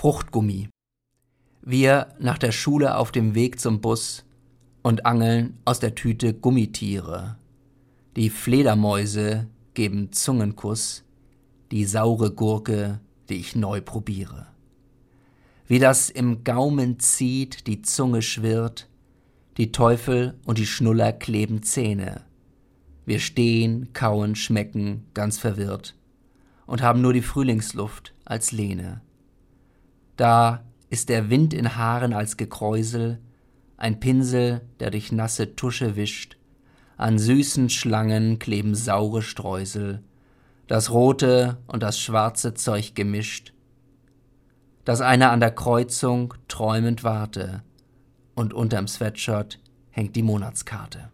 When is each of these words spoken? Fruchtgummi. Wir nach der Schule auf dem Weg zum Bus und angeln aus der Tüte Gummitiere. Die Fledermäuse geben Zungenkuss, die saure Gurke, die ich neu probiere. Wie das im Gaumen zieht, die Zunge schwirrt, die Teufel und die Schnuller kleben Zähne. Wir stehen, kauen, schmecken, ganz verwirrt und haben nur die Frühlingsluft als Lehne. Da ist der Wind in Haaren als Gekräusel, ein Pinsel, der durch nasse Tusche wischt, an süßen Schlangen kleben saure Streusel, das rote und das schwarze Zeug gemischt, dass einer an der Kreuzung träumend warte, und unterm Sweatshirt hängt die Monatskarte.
Fruchtgummi. 0.00 0.70
Wir 1.60 2.14
nach 2.18 2.38
der 2.38 2.52
Schule 2.52 2.96
auf 2.96 3.12
dem 3.12 3.34
Weg 3.34 3.60
zum 3.60 3.82
Bus 3.82 4.24
und 4.80 5.04
angeln 5.04 5.58
aus 5.66 5.78
der 5.78 5.94
Tüte 5.94 6.32
Gummitiere. 6.32 7.36
Die 8.16 8.30
Fledermäuse 8.30 9.46
geben 9.74 10.10
Zungenkuss, 10.10 11.04
die 11.70 11.84
saure 11.84 12.30
Gurke, 12.30 13.00
die 13.28 13.34
ich 13.34 13.54
neu 13.54 13.82
probiere. 13.82 14.46
Wie 15.66 15.78
das 15.78 16.08
im 16.08 16.44
Gaumen 16.44 16.98
zieht, 16.98 17.66
die 17.66 17.82
Zunge 17.82 18.22
schwirrt, 18.22 18.88
die 19.58 19.70
Teufel 19.70 20.38
und 20.46 20.56
die 20.56 20.66
Schnuller 20.66 21.12
kleben 21.12 21.62
Zähne. 21.62 22.24
Wir 23.04 23.18
stehen, 23.18 23.92
kauen, 23.92 24.34
schmecken, 24.34 25.04
ganz 25.12 25.36
verwirrt 25.36 25.94
und 26.64 26.80
haben 26.80 27.02
nur 27.02 27.12
die 27.12 27.20
Frühlingsluft 27.20 28.14
als 28.24 28.50
Lehne. 28.50 29.02
Da 30.20 30.64
ist 30.90 31.08
der 31.08 31.30
Wind 31.30 31.54
in 31.54 31.76
Haaren 31.76 32.12
als 32.12 32.36
Gekräusel, 32.36 33.20
ein 33.78 34.00
Pinsel, 34.00 34.60
der 34.78 34.90
durch 34.90 35.12
nasse 35.12 35.56
Tusche 35.56 35.96
wischt, 35.96 36.36
an 36.98 37.18
süßen 37.18 37.70
Schlangen 37.70 38.38
kleben 38.38 38.74
saure 38.74 39.22
Streusel, 39.22 40.04
das 40.66 40.90
rote 40.90 41.56
und 41.66 41.82
das 41.82 41.98
schwarze 41.98 42.52
Zeug 42.52 42.94
gemischt, 42.94 43.54
dass 44.84 45.00
einer 45.00 45.30
an 45.30 45.40
der 45.40 45.52
Kreuzung 45.52 46.34
träumend 46.48 47.02
warte, 47.02 47.62
und 48.34 48.52
unterm 48.52 48.88
Sweatshirt 48.88 49.58
hängt 49.88 50.16
die 50.16 50.22
Monatskarte. 50.22 51.10